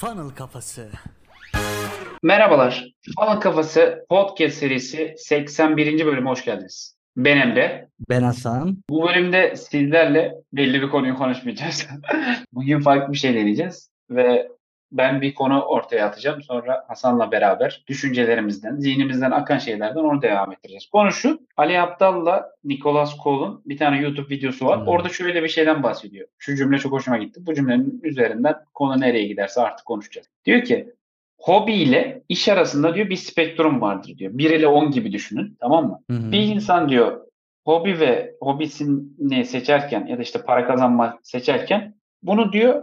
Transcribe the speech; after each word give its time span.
Funnel 0.00 0.30
Kafası. 0.30 0.88
Merhabalar. 2.22 2.84
Funnel 3.18 3.40
Kafası 3.40 4.06
podcast 4.08 4.56
serisi 4.56 5.14
81. 5.16 6.06
bölüme 6.06 6.30
hoş 6.30 6.44
geldiniz. 6.44 6.96
Ben 7.16 7.36
Emre. 7.36 7.88
Ben 8.10 8.22
Hasan. 8.22 8.76
Bu 8.90 9.08
bölümde 9.08 9.56
sizlerle 9.56 10.34
belli 10.52 10.82
bir 10.82 10.90
konuyu 10.90 11.14
konuşmayacağız. 11.14 11.86
Bugün 12.52 12.80
farklı 12.80 13.12
bir 13.12 13.18
şey 13.18 13.34
deneyeceğiz 13.34 13.90
ve 14.10 14.48
ben 14.92 15.20
bir 15.20 15.34
konu 15.34 15.62
ortaya 15.62 16.06
atacağım. 16.06 16.42
Sonra 16.42 16.84
Hasan'la 16.88 17.32
beraber 17.32 17.84
düşüncelerimizden, 17.86 18.76
zihnimizden 18.76 19.30
akan 19.30 19.58
şeylerden 19.58 20.00
onu 20.00 20.22
devam 20.22 20.52
ettireceğiz. 20.52 20.86
Konu 20.86 21.12
şu, 21.12 21.40
Ali 21.56 21.80
Aptal'la 21.80 22.50
Nicholas 22.64 23.16
Cole'un 23.22 23.62
bir 23.66 23.76
tane 23.76 24.00
YouTube 24.00 24.34
videosu 24.34 24.66
var. 24.66 24.80
Hmm. 24.80 24.88
Orada 24.88 25.08
şöyle 25.08 25.42
bir 25.42 25.48
şeyden 25.48 25.82
bahsediyor. 25.82 26.28
Şu 26.38 26.56
cümle 26.56 26.78
çok 26.78 26.92
hoşuma 26.92 27.18
gitti. 27.18 27.40
Bu 27.46 27.54
cümlenin 27.54 28.00
üzerinden 28.02 28.54
konu 28.74 29.00
nereye 29.00 29.26
giderse 29.26 29.60
artık 29.60 29.86
konuşacağız. 29.86 30.26
Diyor 30.44 30.62
ki, 30.62 30.94
hobi 31.38 31.72
ile 31.72 32.22
iş 32.28 32.48
arasında 32.48 32.94
diyor 32.94 33.10
bir 33.10 33.16
spektrum 33.16 33.80
vardır 33.80 34.18
diyor. 34.18 34.30
1 34.34 34.50
ile 34.50 34.66
10 34.66 34.90
gibi 34.90 35.12
düşünün 35.12 35.56
tamam 35.60 35.86
mı? 35.88 36.00
Hı 36.10 36.32
Bir 36.32 36.42
insan 36.42 36.88
diyor 36.88 37.20
hobi 37.64 38.00
ve 38.00 38.34
hobisini 38.40 39.44
seçerken 39.44 40.06
ya 40.06 40.18
da 40.18 40.22
işte 40.22 40.42
para 40.42 40.66
kazanma 40.66 41.18
seçerken 41.22 41.94
bunu 42.22 42.52
diyor 42.52 42.82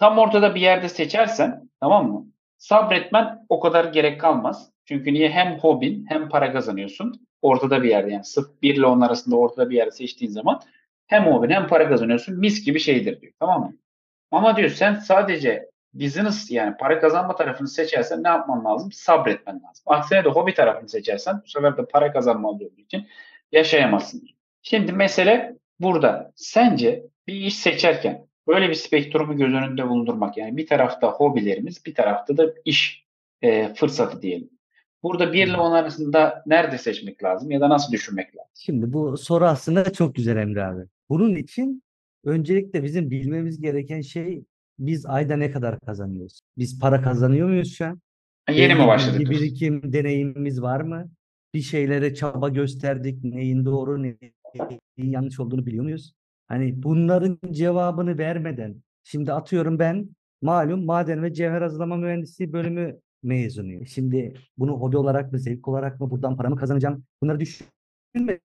tam 0.00 0.18
ortada 0.18 0.54
bir 0.54 0.60
yerde 0.60 0.88
seçersen 0.88 1.68
tamam 1.80 2.12
mı? 2.12 2.26
Sabretmen 2.58 3.46
o 3.48 3.60
kadar 3.60 3.84
gerek 3.84 4.20
kalmaz. 4.20 4.70
Çünkü 4.84 5.14
niye 5.14 5.30
hem 5.30 5.58
hobin 5.58 6.06
hem 6.08 6.28
para 6.28 6.52
kazanıyorsun. 6.52 7.26
Ortada 7.42 7.82
bir 7.82 7.88
yerde 7.88 8.12
yani 8.12 8.24
sırf 8.24 8.62
1 8.62 8.74
ile 8.74 8.86
10 8.86 9.00
arasında 9.00 9.36
ortada 9.36 9.70
bir 9.70 9.76
yerde 9.76 9.90
seçtiğin 9.90 10.32
zaman 10.32 10.60
hem 11.06 11.26
hobin 11.26 11.50
hem 11.50 11.66
para 11.66 11.88
kazanıyorsun. 11.88 12.38
Mis 12.38 12.64
gibi 12.64 12.80
şeydir 12.80 13.20
diyor. 13.20 13.32
Tamam 13.40 13.60
mı? 13.60 13.76
Ama 14.30 14.56
diyor 14.56 14.70
sen 14.70 14.94
sadece 14.94 15.70
business 15.94 16.50
yani 16.50 16.76
para 16.76 17.00
kazanma 17.00 17.36
tarafını 17.36 17.68
seçersen 17.68 18.22
ne 18.22 18.28
yapman 18.28 18.64
lazım? 18.64 18.92
Sabretmen 18.92 19.54
lazım. 19.54 19.84
Aksine 19.86 20.24
de 20.24 20.28
hobi 20.28 20.54
tarafını 20.54 20.88
seçersen 20.88 21.40
bu 21.44 21.48
sefer 21.48 21.76
de 21.76 21.86
para 21.86 22.12
kazanma 22.12 22.48
olduğu 22.48 22.70
için 22.78 23.08
yaşayamazsın. 23.52 24.22
Şimdi 24.62 24.92
mesele 24.92 25.56
burada. 25.80 26.32
Sence 26.36 27.06
bir 27.26 27.34
iş 27.34 27.58
seçerken 27.58 28.29
böyle 28.50 28.68
bir 28.68 28.74
spektrumu 28.74 29.36
göz 29.36 29.54
önünde 29.54 29.88
bulundurmak 29.88 30.36
yani 30.36 30.56
bir 30.56 30.66
tarafta 30.66 31.10
hobilerimiz 31.12 31.86
bir 31.86 31.94
tarafta 31.94 32.36
da 32.36 32.54
iş 32.64 33.06
e, 33.42 33.74
fırsatı 33.74 34.22
diyelim. 34.22 34.50
Burada 35.02 35.32
1 35.32 35.46
ile 35.46 35.56
10 35.56 35.72
arasında 35.72 36.42
nerede 36.46 36.78
seçmek 36.78 37.24
lazım 37.24 37.50
ya 37.50 37.60
da 37.60 37.68
nasıl 37.68 37.92
düşünmek 37.92 38.36
lazım? 38.36 38.50
Şimdi 38.54 38.92
bu 38.92 39.18
soru 39.18 39.44
aslında 39.44 39.92
çok 39.92 40.14
güzel 40.14 40.36
Emre 40.36 40.64
abi. 40.64 40.82
Bunun 41.08 41.34
için 41.34 41.82
öncelikle 42.24 42.82
bizim 42.82 43.10
bilmemiz 43.10 43.60
gereken 43.60 44.00
şey 44.00 44.44
biz 44.78 45.06
ayda 45.06 45.36
ne 45.36 45.50
kadar 45.50 45.80
kazanıyoruz? 45.80 46.40
Biz 46.58 46.80
para 46.80 47.02
kazanıyor 47.02 47.48
muyuz 47.48 47.74
şu 47.76 47.86
an? 47.86 48.00
Yeni 48.52 48.74
mi 48.74 48.86
başladık? 48.86 49.20
Bir 49.20 49.30
birikim 49.30 49.92
deneyimimiz 49.92 50.62
var 50.62 50.80
mı? 50.80 51.10
Bir 51.54 51.60
şeylere 51.60 52.14
çaba 52.14 52.48
gösterdik. 52.48 53.24
Neyin 53.24 53.64
doğru, 53.64 54.02
neyin 54.02 54.32
yanlış 54.96 55.40
olduğunu 55.40 55.66
biliyor 55.66 55.84
muyuz? 55.84 56.12
Hani 56.50 56.82
bunların 56.82 57.38
cevabını 57.50 58.18
vermeden 58.18 58.82
şimdi 59.04 59.32
atıyorum 59.32 59.78
ben 59.78 60.08
malum 60.42 60.84
maden 60.84 61.22
ve 61.22 61.34
cevher 61.34 61.62
hazırlama 61.62 61.96
mühendisliği 61.96 62.52
bölümü 62.52 63.00
mezunuyum. 63.22 63.86
Şimdi 63.86 64.34
bunu 64.58 64.72
hobi 64.72 64.96
olarak 64.96 65.32
mı, 65.32 65.38
zevk 65.38 65.68
olarak 65.68 66.00
mı, 66.00 66.10
buradan 66.10 66.36
paramı 66.36 66.56
kazanacağım? 66.56 67.04
Bunları 67.22 67.40
düşünme. 67.40 68.40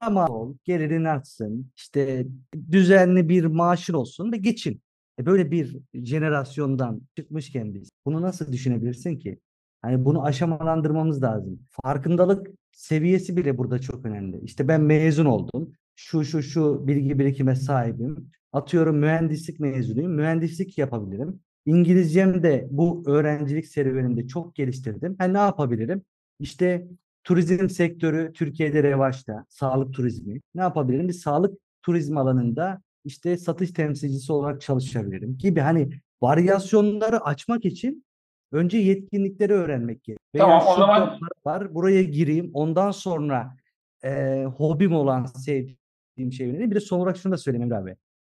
Tamam 0.00 0.30
ol, 0.30 0.54
gelirin 0.64 1.04
artsın, 1.04 1.70
işte 1.76 2.26
düzenli 2.70 3.28
bir 3.28 3.44
maaşın 3.44 3.94
olsun 3.94 4.32
ve 4.32 4.36
geçin. 4.36 4.82
E 5.18 5.26
böyle 5.26 5.50
bir 5.50 5.76
jenerasyondan 5.94 7.00
çıkmışken 7.16 7.74
biz 7.74 7.90
bunu 8.06 8.22
nasıl 8.22 8.52
düşünebilirsin 8.52 9.18
ki? 9.18 9.40
Hani 9.82 10.04
bunu 10.04 10.24
aşamalandırmamız 10.24 11.22
lazım. 11.22 11.60
Farkındalık 11.70 12.46
seviyesi 12.72 13.36
bile 13.36 13.58
burada 13.58 13.78
çok 13.78 14.06
önemli. 14.06 14.40
İşte 14.44 14.68
ben 14.68 14.80
mezun 14.80 15.24
oldum. 15.24 15.72
Şu 16.00 16.24
şu 16.24 16.42
şu 16.42 16.86
bilgi 16.86 17.18
birikime 17.18 17.54
sahibim. 17.54 18.30
Atıyorum 18.52 18.96
mühendislik 18.98 19.60
mezunuyum. 19.60 20.12
Mühendislik 20.12 20.78
yapabilirim. 20.78 21.40
İngilizcem 21.66 22.42
de 22.42 22.68
bu 22.70 23.02
öğrencilik 23.06 23.66
serüvenimde 23.66 24.26
çok 24.26 24.54
geliştirdim. 24.54 25.16
Ha, 25.18 25.24
ne 25.24 25.38
yapabilirim? 25.38 26.02
İşte 26.38 26.86
turizm 27.24 27.68
sektörü 27.68 28.32
Türkiye'de 28.32 28.82
revaçta. 28.82 29.44
Sağlık 29.48 29.94
turizmi. 29.94 30.40
Ne 30.54 30.60
yapabilirim? 30.60 31.08
Bir 31.08 31.12
sağlık 31.12 31.58
turizm 31.82 32.16
alanında 32.18 32.82
işte 33.04 33.36
satış 33.36 33.72
temsilcisi 33.72 34.32
olarak 34.32 34.60
çalışabilirim 34.60 35.38
gibi 35.38 35.60
hani 35.60 35.90
varyasyonları 36.22 37.24
açmak 37.24 37.64
için 37.64 38.04
önce 38.52 38.78
yetkinlikleri 38.78 39.52
öğrenmek 39.52 40.04
gerekiyor. 40.04 40.18
Tamam 40.38 40.62
o 40.66 40.76
zaman 40.76 41.18
var 41.44 41.74
buraya 41.74 42.02
gireyim 42.02 42.50
ondan 42.54 42.90
sonra 42.90 43.56
e, 44.04 44.44
hobim 44.44 44.92
olan 44.92 45.24
sevdiğim 45.24 45.79
şey 46.28 46.50
öğreneyim. 46.50 46.70
Bir 46.70 46.76
de 46.76 46.80
son 46.80 47.00
olarak 47.00 47.16
şunu 47.16 47.32
da 47.32 47.38
söyleyeyim 47.38 47.72
abi. 47.72 47.96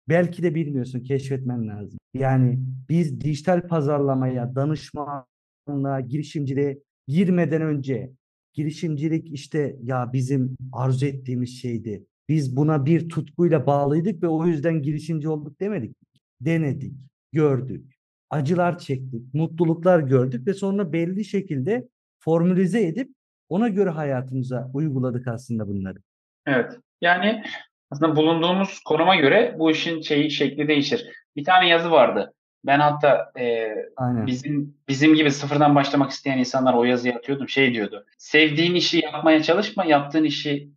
Belki 0.10 0.44
de 0.44 0.56
bilmiyorsun 0.56 1.00
keşfetmen 1.00 1.68
lazım. 1.68 2.00
Yani 2.14 2.60
biz 2.90 3.22
dijital 3.22 3.68
pazarlamaya, 3.68 4.56
danışmanlığa, 4.56 6.00
girişimciliğe 6.08 6.80
girmeden 7.08 7.62
önce 7.62 8.12
girişimcilik 8.54 9.32
işte 9.32 9.76
ya 9.84 10.14
bizim 10.14 10.58
arzu 10.74 11.06
ettiğimiz 11.06 11.62
şeydi 11.62 12.06
biz 12.32 12.56
buna 12.56 12.86
bir 12.86 13.10
tutkuyla 13.10 13.66
bağlıydık 13.66 14.24
ve 14.24 14.28
o 14.28 14.46
yüzden 14.46 14.82
girişimci 14.82 15.30
olduk 15.30 15.60
demedik. 15.60 15.98
Denedik, 16.42 16.94
gördük, 17.32 17.94
acılar 18.30 18.78
çektik, 18.78 19.34
mutluluklar 19.34 20.00
gördük 20.00 20.48
ve 20.48 20.54
sonra 20.54 20.94
belli 20.94 21.26
şekilde 21.26 21.88
formülize 22.20 22.88
edip 22.88 23.10
ona 23.50 23.68
göre 23.68 23.90
hayatımıza 23.90 24.72
uyguladık 24.74 25.28
aslında 25.28 25.68
bunları. 25.68 25.98
Evet. 26.46 26.80
Yani 27.02 27.44
aslında 27.92 28.16
bulunduğumuz 28.16 28.80
konuma 28.80 29.16
göre 29.16 29.56
bu 29.60 29.72
işin 29.72 30.02
şeyi 30.02 30.32
şekli 30.32 30.68
değişir. 30.68 31.08
Bir 31.36 31.44
tane 31.44 31.68
yazı 31.68 31.92
vardı. 31.92 32.34
Ben 32.66 32.80
hatta 32.80 33.32
e, 33.40 33.76
bizim 34.00 34.76
bizim 34.88 35.16
gibi 35.16 35.32
sıfırdan 35.32 35.76
başlamak 35.76 36.12
isteyen 36.12 36.38
insanlar 36.38 36.74
o 36.74 36.84
yazıyı 36.84 37.16
atıyordum. 37.16 37.50
Şey 37.50 37.74
diyordu. 37.74 38.06
Sevdiğin 38.18 38.76
işi 38.76 39.00
yapmaya 39.00 39.44
çalışma, 39.44 39.86
yaptığın 39.86 40.24
işi 40.24 40.70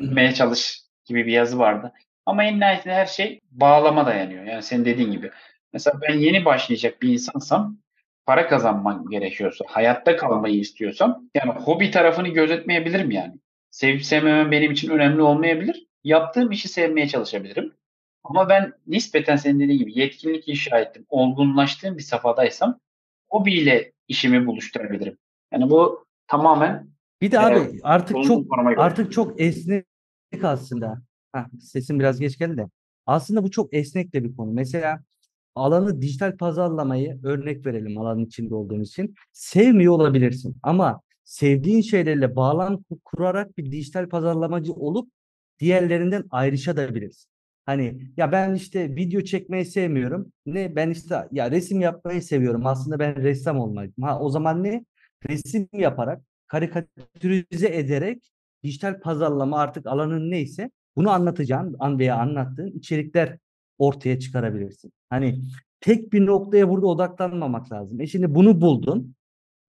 bilmeye 0.00 0.34
çalış 0.34 0.80
gibi 1.04 1.26
bir 1.26 1.32
yazı 1.32 1.58
vardı. 1.58 1.92
Ama 2.26 2.44
en 2.44 2.60
nihayetinde 2.60 2.94
her 2.94 3.06
şey 3.06 3.40
bağlama 3.50 4.06
dayanıyor. 4.06 4.44
Yani 4.44 4.62
senin 4.62 4.84
dediğin 4.84 5.12
gibi. 5.12 5.30
Mesela 5.72 6.00
ben 6.02 6.18
yeni 6.18 6.44
başlayacak 6.44 7.02
bir 7.02 7.08
insansam 7.08 7.76
para 8.26 8.48
kazanmam 8.48 9.08
gerekiyorsa, 9.10 9.64
hayatta 9.68 10.16
kalmayı 10.16 10.58
istiyorsam 10.58 11.22
yani 11.34 11.52
hobi 11.52 11.90
tarafını 11.90 12.28
gözetmeyebilirim 12.28 13.10
yani. 13.10 13.34
Sevip 13.70 14.04
sevmemem 14.04 14.50
benim 14.50 14.72
için 14.72 14.90
önemli 14.90 15.22
olmayabilir. 15.22 15.87
Yaptığım 16.08 16.50
işi 16.50 16.68
sevmeye 16.68 17.08
çalışabilirim. 17.08 17.72
Ama 18.24 18.48
ben 18.48 18.72
nispeten 18.86 19.36
senin 19.36 19.60
dediğin 19.60 19.78
gibi 19.78 19.98
yetkinlik 19.98 20.48
inşa 20.48 20.78
ettim, 20.78 21.06
olgunlaştığım 21.08 21.98
bir 21.98 22.02
safhadaysam 22.02 22.78
hobiyle 23.30 23.92
işimi 24.08 24.46
buluşturabilirim. 24.46 25.18
Yani 25.52 25.70
bu 25.70 26.06
tamamen 26.26 26.88
bir 27.20 27.30
de 27.30 27.40
abi 27.40 27.58
e, 27.58 27.80
artık 27.82 28.24
çok 28.24 28.46
artık 28.76 29.12
çok 29.12 29.40
esnek 29.40 29.84
aslında. 30.42 31.02
Heh, 31.34 31.44
sesim 31.60 31.98
biraz 31.98 32.20
geç 32.20 32.38
geldi 32.38 32.56
de. 32.56 32.66
Aslında 33.06 33.42
bu 33.42 33.50
çok 33.50 33.74
esnek 33.74 34.14
de 34.14 34.24
bir 34.24 34.36
konu. 34.36 34.52
Mesela 34.52 35.00
alanı 35.54 36.02
dijital 36.02 36.36
pazarlamayı 36.36 37.20
örnek 37.24 37.66
verelim 37.66 37.98
alanın 37.98 38.24
içinde 38.24 38.54
olduğumuz 38.54 38.88
için. 38.88 39.14
Sevmiyor 39.32 39.94
olabilirsin 39.94 40.56
ama 40.62 41.00
sevdiğin 41.24 41.80
şeylerle 41.80 42.36
bağlam 42.36 42.84
kurarak 43.04 43.58
bir 43.58 43.72
dijital 43.72 44.08
pazarlamacı 44.08 44.72
olup 44.72 45.17
diğerlerinden 45.60 46.24
ayrışabilirsin. 46.30 47.30
Hani 47.66 48.00
ya 48.16 48.32
ben 48.32 48.54
işte 48.54 48.96
video 48.96 49.20
çekmeyi 49.20 49.64
sevmiyorum. 49.64 50.32
Ne 50.46 50.76
ben 50.76 50.90
işte 50.90 51.28
ya 51.32 51.50
resim 51.50 51.80
yapmayı 51.80 52.22
seviyorum. 52.22 52.66
Aslında 52.66 52.98
ben 52.98 53.22
ressam 53.22 53.58
olmalıyım. 53.58 53.94
Ha 54.02 54.20
o 54.20 54.30
zaman 54.30 54.64
ne? 54.64 54.84
Resim 55.28 55.68
yaparak, 55.72 56.22
karikatürize 56.46 57.68
ederek 57.68 58.30
dijital 58.62 59.00
pazarlama 59.00 59.58
artık 59.58 59.86
alanın 59.86 60.30
neyse 60.30 60.70
bunu 60.96 61.10
anlatacağın 61.10 61.76
an 61.78 61.98
veya 61.98 62.16
anlattığın 62.16 62.70
içerikler 62.70 63.38
ortaya 63.78 64.18
çıkarabilirsin. 64.18 64.92
Hani 65.10 65.40
tek 65.80 66.12
bir 66.12 66.26
noktaya 66.26 66.68
burada 66.68 66.86
odaklanmamak 66.86 67.72
lazım. 67.72 68.00
E 68.00 68.06
şimdi 68.06 68.34
bunu 68.34 68.60
buldun 68.60 69.14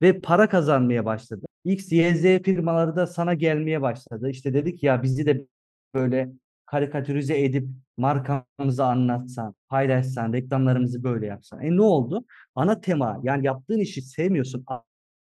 ve 0.01 0.19
para 0.19 0.49
kazanmaya 0.49 1.05
başladı. 1.05 1.45
X, 1.65 1.91
Y, 1.91 2.15
Z 2.15 2.43
firmaları 2.43 2.95
da 2.95 3.07
sana 3.07 3.33
gelmeye 3.33 3.81
başladı. 3.81 4.29
İşte 4.29 4.53
dedik 4.53 4.83
ya 4.83 5.03
bizi 5.03 5.25
de 5.25 5.45
böyle 5.93 6.29
karikatürize 6.65 7.43
edip 7.43 7.67
markamızı 7.97 8.85
anlatsan, 8.85 9.55
paylaşsan, 9.69 10.33
reklamlarımızı 10.33 11.03
böyle 11.03 11.25
yapsan. 11.25 11.61
E 11.61 11.75
ne 11.75 11.81
oldu? 11.81 12.25
Ana 12.55 12.81
tema 12.81 13.19
yani 13.23 13.45
yaptığın 13.45 13.79
işi 13.79 14.01
sevmiyorsun 14.01 14.65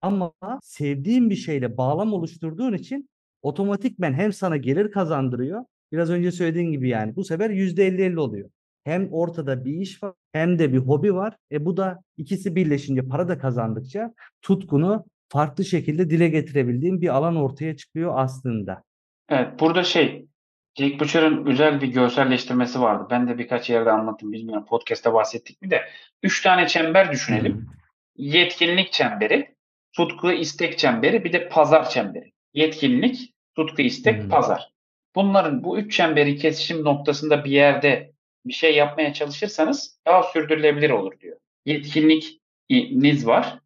ama 0.02 0.34
sevdiğin 0.62 1.30
bir 1.30 1.36
şeyle 1.36 1.78
bağlam 1.78 2.14
oluşturduğun 2.14 2.74
için 2.74 3.10
otomatikmen 3.42 4.14
hem 4.14 4.34
sana 4.34 4.58
gelir 4.58 4.92
kazandırıyor. 4.92 5.66
Biraz 5.92 6.10
önce 6.10 6.32
söylediğin 6.32 6.72
gibi 6.72 6.90
yani 6.90 7.16
bu 7.16 7.24
sefer 7.24 7.50
%50-50 7.50 8.20
oluyor. 8.20 8.50
hem 8.84 9.14
ortada 9.14 9.66
bir 9.66 9.74
iş 9.74 10.04
var 10.04 10.14
hem 10.34 10.60
de 10.60 10.74
bir 10.74 10.78
hobi 10.78 11.16
var. 11.16 11.38
E 11.52 11.66
bu 11.66 11.78
da 11.78 12.02
ikisi 12.18 12.56
birleşince 12.56 13.02
para 13.02 13.28
da 13.28 13.38
kazandıkça 13.38 14.14
tutkunu 14.42 15.06
farklı 15.30 15.66
şekilde 15.66 16.10
dile 16.10 16.30
getirebildiğin 16.30 17.02
bir 17.02 17.16
alan 17.16 17.36
ortaya 17.36 17.76
çıkıyor 17.76 18.14
aslında. 18.16 18.84
Evet, 19.30 19.60
burada 19.60 19.84
şey 19.84 20.28
Jack 20.78 21.00
Butcher'ın 21.00 21.46
güzel 21.46 21.82
bir 21.82 21.88
görselleştirmesi 21.88 22.82
vardı. 22.82 23.08
Ben 23.10 23.28
de 23.28 23.38
birkaç 23.38 23.70
yerde 23.70 23.92
anlattım. 23.92 24.32
Bilmiyorum 24.32 24.66
podcast'ta 24.66 25.14
bahsettik 25.14 25.62
mi 25.62 25.72
de. 25.72 25.90
Üç 26.24 26.42
tane 26.42 26.68
çember 26.68 27.12
düşünelim. 27.12 27.70
Yetkinlik 28.16 28.92
çemberi, 28.92 29.56
tutku 29.94 30.32
istek 30.32 30.78
çemberi, 30.78 31.24
bir 31.24 31.34
de 31.34 31.50
pazar 31.50 31.90
çemberi. 31.90 32.32
Yetkinlik, 32.54 33.34
tutku 33.56 33.82
istek, 33.82 34.24
hmm. 34.24 34.30
pazar. 34.30 34.72
Bunların 35.16 35.64
bu 35.64 35.80
üç 35.80 35.98
çemberi 35.98 36.38
kesişim 36.38 36.84
noktasında 36.84 37.46
bir 37.46 37.52
yerde 37.52 38.12
bir 38.46 38.54
şey 38.54 38.76
yapmaya 38.76 39.14
çalışırsanız 39.14 40.00
daha 40.06 40.24
sürdürülebilir 40.24 40.90
olur 40.90 41.20
diyor. 41.20 41.38
Yetkinlikiniz 41.66 43.28
var, 43.28 43.60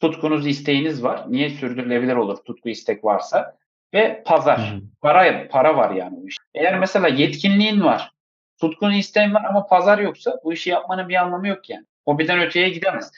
tutkunuz, 0.00 0.46
isteğiniz 0.46 1.02
var. 1.02 1.24
Niye 1.28 1.50
sürdürülebilir 1.50 2.16
olur 2.16 2.36
tutku 2.36 2.68
istek 2.68 3.04
varsa? 3.04 3.56
Ve 3.94 4.22
pazar. 4.26 4.72
Hmm. 4.72 4.80
Para 5.00 5.48
para 5.48 5.76
var 5.76 5.94
yani 5.94 6.16
bu 6.16 6.28
iş. 6.28 6.36
Eğer 6.54 6.78
mesela 6.78 7.08
yetkinliğin 7.08 7.80
var, 7.80 8.12
tutkun 8.60 8.92
isteğin 8.92 9.34
var 9.34 9.44
ama 9.44 9.66
pazar 9.66 9.98
yoksa 9.98 10.40
bu 10.44 10.52
işi 10.52 10.70
yapmanın 10.70 11.08
bir 11.08 11.14
anlamı 11.14 11.48
yok 11.48 11.70
yani. 11.70 11.84
Hobiden 12.04 12.40
öteye 12.40 12.68
gidemez. 12.68 13.12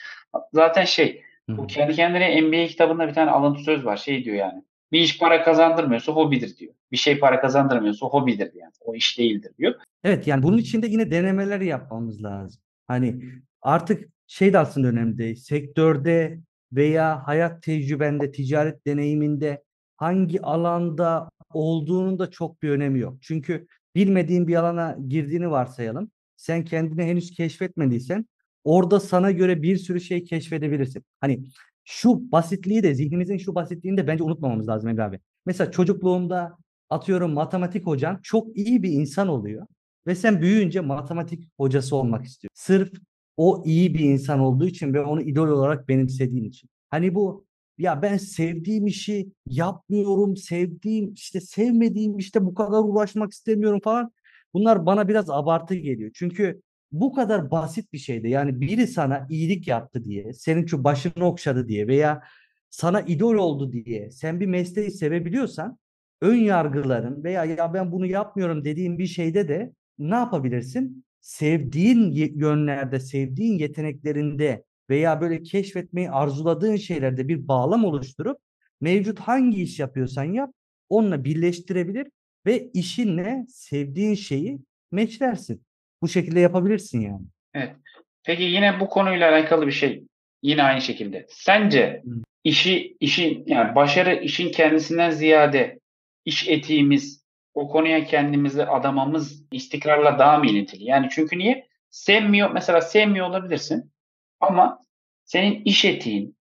Zaten 0.53 0.85
şey, 0.85 1.23
bu 1.49 1.67
kendi 1.67 1.93
kendine 1.93 2.41
NBA 2.41 2.67
kitabında 2.67 3.07
bir 3.07 3.13
tane 3.13 3.31
alıntı 3.31 3.63
söz 3.63 3.85
var. 3.85 3.97
Şey 3.97 4.25
diyor 4.25 4.35
yani. 4.35 4.63
Bir 4.91 4.99
iş 4.99 5.19
para 5.19 5.43
kazandırmıyorsa 5.43 6.11
hobidir 6.11 6.57
diyor. 6.57 6.73
Bir 6.91 6.97
şey 6.97 7.19
para 7.19 7.41
kazandırmıyorsa 7.41 8.05
hobidir 8.05 8.51
yani. 8.53 8.71
O 8.81 8.95
iş 8.95 9.17
değildir 9.17 9.51
diyor. 9.57 9.75
Evet 10.03 10.27
yani 10.27 10.43
bunun 10.43 10.57
için 10.57 10.81
de 10.81 10.87
yine 10.87 11.11
denemeler 11.11 11.61
yapmamız 11.61 12.23
lazım. 12.23 12.61
Hani 12.87 13.21
artık 13.61 14.09
şey 14.27 14.53
de 14.53 14.59
aslında 14.59 14.87
önemli 14.87 15.17
değil. 15.17 15.35
Sektörde 15.35 16.39
veya 16.71 17.27
hayat 17.27 17.63
tecrübende, 17.63 18.31
ticaret 18.31 18.85
deneyiminde 18.87 19.63
hangi 19.99 20.41
alanda 20.41 21.29
olduğunun 21.53 22.19
da 22.19 22.31
çok 22.31 22.61
bir 22.61 22.69
önemi 22.69 22.99
yok. 22.99 23.17
Çünkü 23.21 23.67
bilmediğin 23.95 24.47
bir 24.47 24.55
alana 24.55 24.97
girdiğini 25.07 25.51
varsayalım. 25.51 26.11
Sen 26.37 26.65
kendini 26.65 27.03
henüz 27.03 27.31
keşfetmediysen 27.31 28.25
orada 28.63 28.99
sana 28.99 29.31
göre 29.31 29.61
bir 29.61 29.77
sürü 29.77 30.01
şey 30.01 30.23
keşfedebilirsin. 30.23 31.03
Hani 31.21 31.43
şu 31.83 32.31
basitliği 32.31 32.83
de 32.83 32.93
zihnimizin 32.95 33.37
şu 33.37 33.55
basitliğini 33.55 33.97
de 33.97 34.07
bence 34.07 34.23
unutmamamız 34.23 34.67
lazım 34.67 34.89
Emre 34.89 35.03
abi. 35.03 35.19
Mesela 35.45 35.71
çocukluğumda 35.71 36.57
atıyorum 36.89 37.33
matematik 37.33 37.85
hocan 37.85 38.19
çok 38.23 38.57
iyi 38.57 38.83
bir 38.83 38.91
insan 38.91 39.27
oluyor 39.27 39.67
ve 40.07 40.15
sen 40.15 40.41
büyüyünce 40.41 40.81
matematik 40.81 41.51
hocası 41.57 41.95
olmak 41.95 42.25
istiyorsun. 42.25 42.53
Sırf 42.53 42.91
o 43.37 43.63
iyi 43.65 43.93
bir 43.93 43.99
insan 43.99 44.39
olduğu 44.39 44.67
için 44.67 44.93
ve 44.93 45.01
onu 45.01 45.21
idol 45.21 45.47
olarak 45.47 45.87
benimsediğin 45.89 46.43
için. 46.43 46.69
Hani 46.89 47.15
bu 47.15 47.48
ya 47.79 48.01
ben 48.01 48.17
sevdiğim 48.17 48.87
işi 48.87 49.31
yapmıyorum, 49.45 50.37
sevdiğim 50.37 51.13
işte 51.13 51.41
sevmediğim 51.41 52.17
işte 52.17 52.45
bu 52.45 52.53
kadar 52.53 52.83
uğraşmak 52.83 53.31
istemiyorum 53.31 53.79
falan. 53.83 54.11
Bunlar 54.53 54.85
bana 54.85 55.07
biraz 55.07 55.29
abartı 55.29 55.75
geliyor. 55.75 56.11
Çünkü 56.13 56.61
bu 56.91 57.13
kadar 57.13 57.51
basit 57.51 57.93
bir 57.93 57.97
şeydi. 57.97 58.29
Yani 58.29 58.61
biri 58.61 58.87
sana 58.87 59.27
iyilik 59.29 59.67
yaptı 59.67 60.03
diye, 60.03 60.33
senin 60.33 60.65
şu 60.65 60.83
başını 60.83 61.25
okşadı 61.25 61.67
diye 61.67 61.87
veya 61.87 62.21
sana 62.69 63.01
idol 63.01 63.35
oldu 63.35 63.71
diye 63.71 64.11
sen 64.11 64.39
bir 64.39 64.45
mesleği 64.45 64.91
sevebiliyorsan 64.91 65.77
ön 66.21 66.35
yargıların 66.35 67.23
veya 67.23 67.45
ya 67.45 67.73
ben 67.73 67.91
bunu 67.91 68.05
yapmıyorum 68.05 68.65
dediğin 68.65 68.97
bir 68.99 69.07
şeyde 69.07 69.47
de 69.47 69.73
ne 69.99 70.15
yapabilirsin? 70.15 71.05
Sevdiğin 71.21 72.11
yönlerde, 72.35 72.99
sevdiğin 72.99 73.57
yeteneklerinde 73.57 74.63
veya 74.89 75.21
böyle 75.21 75.43
keşfetmeyi 75.43 76.09
arzuladığın 76.09 76.75
şeylerde 76.75 77.27
bir 77.27 77.47
bağlam 77.47 77.85
oluşturup 77.85 78.37
mevcut 78.81 79.19
hangi 79.19 79.63
iş 79.63 79.79
yapıyorsan 79.79 80.23
yap 80.23 80.51
onunla 80.89 81.23
birleştirebilir 81.23 82.07
ve 82.45 82.69
işinle 82.73 83.45
sevdiğin 83.49 84.15
şeyi 84.15 84.59
meçlersin. 84.91 85.63
Bu 86.01 86.07
şekilde 86.07 86.39
yapabilirsin 86.39 87.01
yani. 87.01 87.25
Evet. 87.53 87.75
Peki 88.23 88.43
yine 88.43 88.79
bu 88.79 88.89
konuyla 88.89 89.31
alakalı 89.31 89.67
bir 89.67 89.71
şey. 89.71 90.03
Yine 90.43 90.63
aynı 90.63 90.81
şekilde. 90.81 91.25
Sence 91.29 92.03
işi 92.43 92.97
işin 92.99 93.43
yani 93.47 93.75
başarı 93.75 94.15
işin 94.15 94.51
kendisinden 94.51 95.09
ziyade 95.09 95.79
iş 96.25 96.47
etiğimiz 96.47 97.23
o 97.53 97.69
konuya 97.69 98.05
kendimizi 98.05 98.65
adamamız 98.65 99.43
istikrarla 99.51 100.19
daha 100.19 100.37
mı 100.37 100.47
ilintili? 100.47 100.83
Yani 100.83 101.07
çünkü 101.11 101.37
niye? 101.37 101.67
Sevmiyor 101.89 102.51
mesela 102.51 102.81
sevmiyor 102.81 103.29
olabilirsin 103.29 103.91
ama 104.39 104.79
senin 105.25 105.61
iş 105.65 105.85
etiğin 105.85 106.35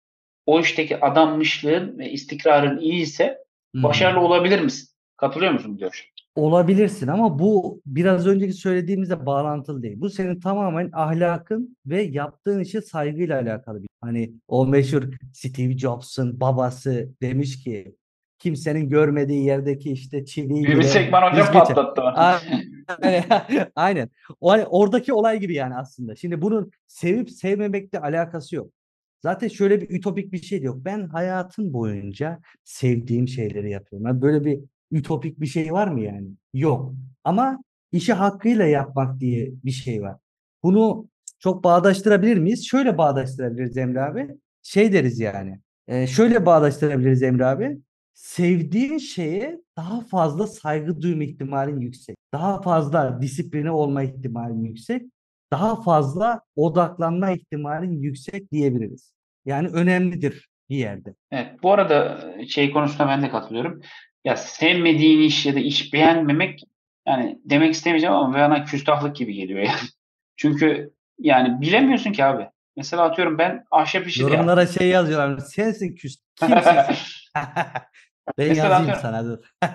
o 0.46 0.60
işteki 0.60 1.04
adanmışlığın 1.04 1.98
ve 1.98 2.10
istikrarın 2.10 2.78
iyi 2.78 3.02
ise 3.02 3.38
başarılı 3.74 4.20
olabilir 4.20 4.60
misin? 4.60 4.88
Katılıyor 5.16 5.52
musun 5.52 5.74
bu 5.74 5.78
görüşe? 5.78 6.04
olabilirsin 6.38 7.06
ama 7.08 7.38
bu 7.38 7.80
biraz 7.86 8.26
önceki 8.26 8.52
söylediğimizle 8.52 9.26
bağlantılı 9.26 9.82
değil. 9.82 10.00
Bu 10.00 10.10
senin 10.10 10.40
tamamen 10.40 10.90
ahlakın 10.92 11.76
ve 11.86 12.02
yaptığın 12.02 12.60
işe 12.60 12.80
saygıyla 12.80 13.40
alakalı 13.40 13.82
bir. 13.82 13.88
Hani 14.00 14.32
o 14.48 14.66
meşhur 14.66 15.02
Steve 15.32 15.78
Jobs'un 15.78 16.40
babası 16.40 17.08
demiş 17.22 17.64
ki 17.64 17.96
kimsenin 18.38 18.88
görmediği 18.88 19.44
yerdeki 19.44 19.92
işte 19.92 20.24
çiviyi 20.24 20.66
bir 20.66 20.82
Sekman 20.82 21.32
Hoca 21.32 21.52
patlattı. 21.52 22.02
Aynen. 22.88 23.24
Aynen. 23.76 24.10
O, 24.40 24.50
hani 24.50 24.66
oradaki 24.66 25.12
olay 25.12 25.40
gibi 25.40 25.54
yani 25.54 25.74
aslında. 25.74 26.16
Şimdi 26.16 26.42
bunun 26.42 26.70
sevip 26.86 27.30
sevmemekle 27.30 28.00
alakası 28.00 28.56
yok. 28.56 28.70
Zaten 29.22 29.48
şöyle 29.48 29.80
bir 29.80 29.90
ütopik 29.90 30.32
bir 30.32 30.42
şey 30.42 30.62
de 30.62 30.66
yok. 30.66 30.84
Ben 30.84 31.06
hayatım 31.08 31.72
boyunca 31.72 32.40
sevdiğim 32.64 33.28
şeyleri 33.28 33.70
yapıyorum. 33.70 34.06
Yani 34.06 34.22
böyle 34.22 34.44
bir 34.44 34.60
ütopik 34.90 35.40
bir 35.40 35.46
şey 35.46 35.72
var 35.72 35.88
mı 35.88 36.00
yani? 36.00 36.28
Yok. 36.54 36.94
Ama 37.24 37.58
işi 37.92 38.12
hakkıyla 38.12 38.64
yapmak 38.64 39.20
diye 39.20 39.50
bir 39.64 39.70
şey 39.70 40.02
var. 40.02 40.16
Bunu 40.62 41.08
çok 41.38 41.64
bağdaştırabilir 41.64 42.36
miyiz? 42.38 42.66
Şöyle 42.66 42.98
bağdaştırabiliriz 42.98 43.76
Emre 43.76 44.00
abi. 44.02 44.28
Şey 44.62 44.92
deriz 44.92 45.20
yani. 45.20 45.60
Şöyle 46.06 46.46
bağdaştırabiliriz 46.46 47.22
Emre 47.22 47.44
abi. 47.46 47.78
Sevdiğin 48.18 48.98
şeye 48.98 49.60
daha 49.76 50.00
fazla 50.00 50.46
saygı 50.46 51.02
duyma 51.02 51.24
ihtimalin 51.24 51.80
yüksek. 51.80 52.16
Daha 52.32 52.62
fazla 52.62 53.22
disipline 53.22 53.70
olma 53.70 54.02
ihtimalin 54.02 54.64
yüksek. 54.64 55.02
Daha 55.52 55.82
fazla 55.82 56.40
odaklanma 56.56 57.30
ihtimalin 57.30 58.02
yüksek 58.02 58.52
diyebiliriz. 58.52 59.12
Yani 59.44 59.68
önemlidir 59.68 60.48
bir 60.70 60.76
yerde. 60.76 61.14
Evet, 61.30 61.62
bu 61.62 61.72
arada 61.72 62.18
şey 62.48 62.70
konusunda 62.70 63.08
ben 63.08 63.22
de 63.22 63.30
katılıyorum 63.30 63.80
ya 64.24 64.36
sevmediğin 64.36 65.20
iş 65.20 65.46
ya 65.46 65.54
da 65.54 65.60
iş 65.60 65.92
beğenmemek 65.92 66.60
yani 67.06 67.38
demek 67.44 67.74
istemeyeceğim 67.74 68.14
ama 68.14 68.34
bana 68.34 68.64
küstahlık 68.64 69.16
gibi 69.16 69.34
geliyor 69.34 69.60
yani. 69.60 69.88
Çünkü 70.36 70.94
yani 71.18 71.60
bilemiyorsun 71.60 72.12
ki 72.12 72.24
abi. 72.24 72.48
Mesela 72.76 73.02
atıyorum 73.02 73.38
ben 73.38 73.64
ahşap 73.70 74.06
işi 74.06 74.22
Yorumlara 74.22 74.66
şey 74.66 74.88
yazıyorlar. 74.88 75.38
Sensin 75.38 75.94
küst. 75.94 76.22
Kimsin? 76.36 76.60
ben 78.38 78.48
mesela 78.48 78.74
yazayım 78.74 78.98
sana 79.02 79.24
dur. 79.24 79.38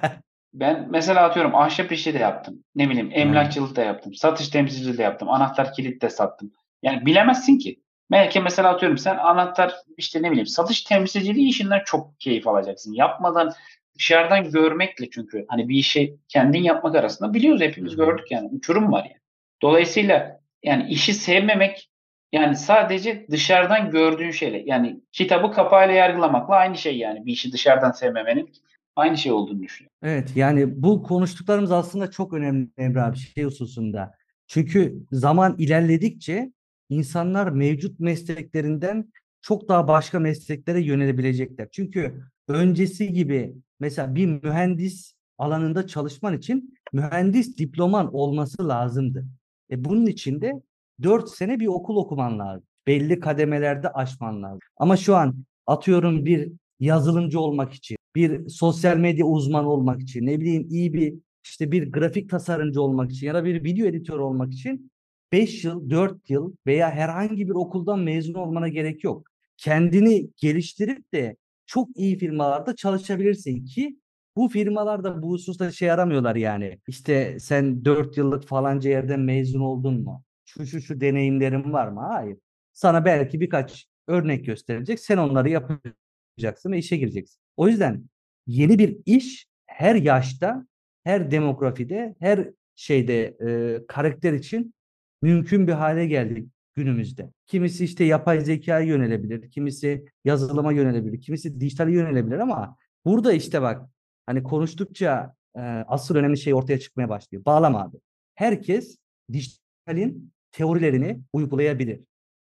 ben 0.54 0.88
mesela 0.90 1.24
atıyorum 1.24 1.56
ahşap 1.56 1.92
işi 1.92 2.14
de 2.14 2.18
yaptım. 2.18 2.64
Ne 2.76 2.90
bileyim 2.90 3.10
emlakçılık 3.14 3.76
da 3.76 3.82
yaptım. 3.82 4.14
Satış 4.14 4.50
temsilciliği 4.50 4.98
de 4.98 5.04
yaptım. 5.04 5.30
Anahtar 5.30 5.74
kilit 5.74 6.02
de 6.02 6.10
sattım. 6.10 6.52
Yani 6.84 7.06
bilemezsin 7.06 7.58
ki. 7.58 7.80
Belki 8.12 8.40
mesela 8.40 8.70
atıyorum 8.70 8.98
sen 8.98 9.18
anahtar 9.18 9.74
işte 9.98 10.22
ne 10.22 10.32
bileyim 10.32 10.48
satış 10.48 10.82
temsilciliği 10.82 11.50
işinden 11.50 11.82
çok 11.86 12.20
keyif 12.20 12.48
alacaksın. 12.48 12.94
Yapmadan 12.94 13.54
dışarıdan 13.98 14.52
görmekle 14.52 15.10
çünkü 15.10 15.46
hani 15.48 15.70
bir 15.70 15.76
işi 15.76 16.16
kendin 16.28 16.64
yapmak 16.64 16.96
arasında 16.96 17.34
biliyoruz 17.34 17.62
hepimiz 17.62 17.96
gördük 17.96 18.32
yani 18.32 18.50
uçurum 18.52 18.92
var 18.92 19.04
yani. 19.04 19.22
Dolayısıyla 19.62 20.40
yani 20.64 20.90
işi 20.90 21.14
sevmemek 21.14 21.90
yani 22.34 22.56
sadece 22.56 23.28
dışarıdan 23.32 23.92
gördüğün 23.92 24.32
şeyle 24.32 24.64
yani 24.66 25.02
kitabı 25.12 25.52
kapağıyla 25.52 25.96
yargılamakla 25.96 26.56
aynı 26.56 26.78
şey 26.78 26.98
yani 26.98 27.26
bir 27.26 27.32
işi 27.32 27.52
dışarıdan 27.52 27.92
sevmemenin 27.92 28.50
aynı 28.96 29.18
şey 29.18 29.32
olduğunu 29.32 29.62
düşünüyorum. 29.62 29.98
Evet 30.04 30.32
yani 30.36 30.84
bu 30.84 31.04
konuştuklarımız 31.04 31.72
aslında 31.72 32.12
çok 32.12 32.34
önemli 32.34 32.70
Emre 32.78 33.02
abi 33.02 33.18
şey 33.18 33.44
hususunda. 33.44 34.12
Çünkü 34.48 34.96
zaman 35.12 35.56
ilerledikçe 35.58 36.52
insanlar 36.90 37.48
mevcut 37.48 38.00
mesleklerinden 38.00 39.12
çok 39.42 39.70
daha 39.70 39.88
başka 39.88 40.20
mesleklere 40.20 40.82
yönelebilecekler. 40.82 41.68
Çünkü 41.72 42.24
öncesi 42.48 43.14
gibi 43.14 43.54
mesela 43.80 44.16
bir 44.16 44.26
mühendis 44.26 45.14
alanında 45.38 45.88
çalışman 45.88 46.38
için 46.38 46.74
mühendis 46.94 47.58
diploman 47.58 48.14
olması 48.14 48.68
lazımdı. 48.68 49.26
E 49.72 49.86
bunun 49.86 50.06
için 50.06 50.42
de 50.42 50.54
4 51.04 51.30
sene 51.30 51.60
bir 51.60 51.68
okul 51.68 51.96
okuman 51.96 52.40
lazım. 52.40 52.68
Belli 52.88 53.20
kademelerde 53.20 53.90
aşman 53.90 54.44
lazım. 54.44 54.60
Ama 54.78 54.98
şu 54.98 55.16
an 55.16 55.36
atıyorum 55.68 56.26
bir 56.26 56.52
yazılımcı 56.80 57.40
olmak 57.40 57.74
için, 57.74 57.98
bir 58.16 58.50
sosyal 58.50 58.98
medya 58.98 59.26
uzmanı 59.26 59.70
olmak 59.70 60.02
için, 60.02 60.26
ne 60.26 60.40
bileyim 60.40 60.68
iyi 60.70 60.94
bir 60.94 61.14
işte 61.44 61.72
bir 61.72 61.92
grafik 61.92 62.30
tasarımcı 62.30 62.82
olmak 62.82 63.12
için 63.12 63.28
ya 63.28 63.34
da 63.34 63.46
bir 63.46 63.64
video 63.64 63.88
editör 63.88 64.20
olmak 64.20 64.54
için 64.54 64.92
5 65.32 65.64
yıl, 65.64 65.90
4 65.90 66.30
yıl 66.30 66.56
veya 66.68 66.92
herhangi 66.92 67.48
bir 67.48 67.54
okuldan 67.54 68.00
mezun 68.00 68.34
olmana 68.34 68.68
gerek 68.68 69.04
yok. 69.04 69.28
Kendini 69.58 70.30
geliştirip 70.38 71.14
de 71.14 71.36
çok 71.66 71.90
iyi 71.98 72.18
firmalarda 72.18 72.76
çalışabilirsin 72.76 73.66
ki 73.66 73.98
bu 74.36 74.50
firmalar 74.50 75.04
da 75.04 75.22
bu 75.22 75.30
hususta 75.30 75.72
şey 75.72 75.92
aramıyorlar 75.92 76.36
yani. 76.36 76.80
İşte 76.88 77.38
sen 77.40 77.86
4 77.86 78.18
yıllık 78.18 78.48
falanca 78.48 78.90
yerden 78.90 79.20
mezun 79.20 79.60
oldun 79.60 80.04
mu? 80.04 80.24
Şu 80.54 80.66
şu 80.66 80.82
şu 80.82 81.02
deneyimlerin 81.02 81.74
var 81.74 81.88
mı? 81.88 82.00
Hayır. 82.02 82.38
Sana 82.74 83.06
belki 83.06 83.40
birkaç 83.40 83.88
örnek 84.08 84.46
gösterecek. 84.46 85.00
Sen 85.00 85.18
onları 85.18 85.50
yapacaksın 85.50 86.72
ve 86.72 86.78
işe 86.78 86.98
gireceksin. 86.98 87.40
O 87.58 87.68
yüzden 87.68 88.04
yeni 88.48 88.80
bir 88.80 88.98
iş 89.06 89.48
her 89.66 89.96
yaşta, 89.96 90.68
her 91.04 91.32
demografide, 91.32 92.16
her 92.20 92.50
şeyde 92.76 93.24
e, 93.26 93.80
karakter 93.88 94.34
için 94.34 94.74
mümkün 95.22 95.68
bir 95.68 95.74
hale 95.74 96.08
geldi 96.08 96.46
günümüzde. 96.76 97.32
Kimisi 97.48 97.86
işte 97.86 98.04
yapay 98.04 98.42
zekaya 98.42 98.86
yönelebilir, 98.86 99.52
kimisi 99.52 100.06
yazılıma 100.26 100.72
yönelebilir, 100.72 101.22
kimisi 101.22 101.60
dijitale 101.60 101.92
yönelebilir 101.92 102.40
ama 102.40 102.78
burada 103.06 103.34
işte 103.34 103.62
bak 103.62 103.90
hani 104.26 104.44
konuştukça 104.44 105.36
e, 105.56 105.60
asıl 105.62 106.16
önemli 106.16 106.38
şey 106.38 106.54
ortaya 106.54 106.80
çıkmaya 106.80 107.10
başlıyor. 107.10 107.46
Bağlama 107.46 107.82
abi. 107.82 107.98
Herkes 108.36 108.98
dijitalin 109.32 110.33
teorilerini 110.54 111.22
uygulayabilir. 111.34 112.00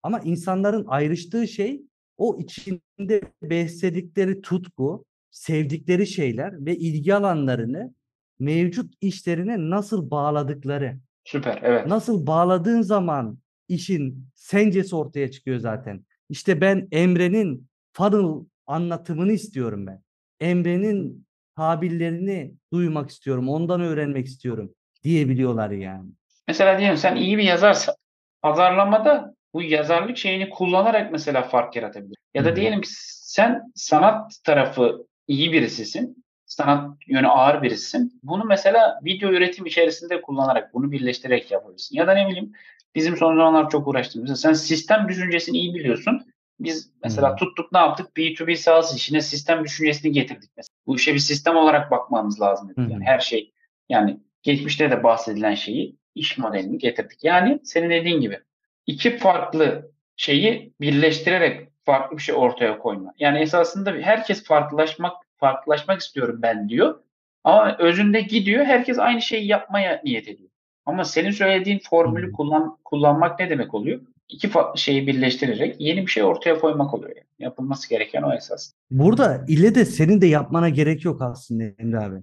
Ama 0.02 0.20
insanların 0.20 0.84
ayrıştığı 0.88 1.48
şey 1.48 1.82
o 2.16 2.38
içinde 2.38 3.22
besledikleri 3.42 4.40
tutku, 4.40 5.04
sevdikleri 5.30 6.06
şeyler 6.06 6.66
ve 6.66 6.76
ilgi 6.76 7.14
alanlarını 7.14 7.94
mevcut 8.38 8.94
işlerine 9.00 9.70
nasıl 9.70 10.10
bağladıkları. 10.10 10.98
Süper, 11.24 11.60
evet. 11.62 11.86
Nasıl 11.86 12.26
bağladığın 12.26 12.82
zaman 12.82 13.38
işin 13.68 14.26
sencesi 14.34 14.96
ortaya 14.96 15.30
çıkıyor 15.30 15.58
zaten. 15.58 16.04
İşte 16.28 16.60
ben 16.60 16.88
Emre'nin 16.92 17.68
funnel 17.92 18.44
anlatımını 18.66 19.32
istiyorum 19.32 19.86
ben. 19.86 20.02
Emre'nin 20.40 21.26
tabirlerini 21.56 22.54
duymak 22.72 23.10
istiyorum, 23.10 23.48
ondan 23.48 23.80
öğrenmek 23.80 24.26
istiyorum 24.26 24.74
diyebiliyorlar 25.04 25.70
yani. 25.70 26.10
Mesela 26.48 26.78
diyelim 26.78 26.96
sen 26.96 27.16
iyi 27.16 27.38
bir 27.38 27.42
yazarsan 27.42 27.94
pazarlamada 28.42 29.34
bu 29.54 29.62
yazarlık 29.62 30.18
şeyini 30.18 30.50
kullanarak 30.50 31.12
mesela 31.12 31.42
fark 31.42 31.76
yaratabilir. 31.76 32.16
Ya 32.34 32.44
da 32.44 32.56
diyelim 32.56 32.80
ki 32.80 32.88
sen 33.14 33.62
sanat 33.74 34.32
tarafı 34.44 35.06
iyi 35.28 35.52
birisisin. 35.52 36.24
Sanat 36.46 36.96
yönü 37.06 37.28
ağır 37.28 37.62
birisisin. 37.62 38.20
Bunu 38.22 38.44
mesela 38.44 39.00
video 39.04 39.30
üretim 39.30 39.66
içerisinde 39.66 40.22
kullanarak, 40.22 40.74
bunu 40.74 40.92
birleştirerek 40.92 41.50
yapabilirsin. 41.50 41.96
Ya 41.96 42.06
da 42.06 42.14
ne 42.14 42.28
bileyim 42.28 42.52
bizim 42.94 43.16
son 43.16 43.36
zamanlar 43.36 43.70
çok 43.70 43.88
uğraştığımız. 43.88 44.30
Mesela 44.30 44.54
sen 44.54 44.66
sistem 44.66 45.08
düşüncesini 45.08 45.56
iyi 45.56 45.74
biliyorsun. 45.74 46.26
Biz 46.60 46.90
mesela 47.04 47.30
hmm. 47.30 47.36
tuttuk 47.36 47.72
ne 47.72 47.78
yaptık? 47.78 48.06
B2B 48.16 48.56
sales 48.56 48.96
işine 48.96 49.20
sistem 49.20 49.64
düşüncesini 49.64 50.12
getirdik 50.12 50.50
mesela. 50.56 50.74
Bu 50.86 50.96
işe 50.96 51.14
bir 51.14 51.18
sistem 51.18 51.56
olarak 51.56 51.90
bakmamız 51.90 52.40
lazım. 52.40 52.72
Hmm. 52.74 52.90
Yani 52.90 53.04
her 53.04 53.18
şey 53.18 53.52
yani 53.88 54.20
geçmişte 54.42 54.90
de 54.90 55.02
bahsedilen 55.02 55.54
şeyi 55.54 55.96
iş 56.14 56.38
modelini 56.38 56.78
getirdik. 56.78 57.24
Yani 57.24 57.60
senin 57.64 57.90
dediğin 57.90 58.20
gibi 58.20 58.40
iki 58.86 59.16
farklı 59.16 59.90
şeyi 60.16 60.72
birleştirerek 60.80 61.68
farklı 61.84 62.16
bir 62.16 62.22
şey 62.22 62.34
ortaya 62.34 62.78
koyma. 62.78 63.14
Yani 63.18 63.38
esasında 63.38 63.92
herkes 64.00 64.44
farklılaşmak 64.44 65.12
farklılaşmak 65.36 66.00
istiyorum 66.00 66.38
ben 66.42 66.68
diyor. 66.68 67.00
Ama 67.44 67.76
özünde 67.78 68.20
gidiyor 68.20 68.64
herkes 68.64 68.98
aynı 68.98 69.22
şeyi 69.22 69.46
yapmaya 69.46 70.00
niyet 70.04 70.28
ediyor. 70.28 70.48
Ama 70.86 71.04
senin 71.04 71.30
söylediğin 71.30 71.78
formülü 71.78 72.32
kullan, 72.32 72.78
kullanmak 72.84 73.40
ne 73.40 73.50
demek 73.50 73.74
oluyor? 73.74 74.00
İki 74.28 74.50
şeyi 74.76 75.06
birleştirerek 75.06 75.80
yeni 75.80 76.02
bir 76.02 76.10
şey 76.10 76.22
ortaya 76.22 76.60
koymak 76.60 76.94
oluyor. 76.94 77.16
Yani. 77.16 77.24
Yapılması 77.38 77.88
gereken 77.88 78.22
o 78.22 78.34
esas. 78.34 78.72
Burada 78.90 79.44
ile 79.48 79.74
de 79.74 79.84
senin 79.84 80.20
de 80.20 80.26
yapmana 80.26 80.68
gerek 80.68 81.04
yok 81.04 81.22
aslında 81.22 81.64
Emre 81.78 81.98
abi. 81.98 82.16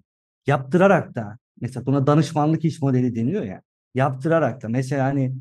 Yaptırarak 0.48 1.16
da 1.16 1.38
mesela 1.62 1.86
buna 1.86 2.08
danışmanlık 2.08 2.66
iş 2.66 2.82
modeli 2.82 3.16
deniyor 3.16 3.44
ya. 3.44 3.62
Yaptırarak 3.96 4.62
da 4.64 4.70
mesela 4.70 5.06
hani 5.06 5.34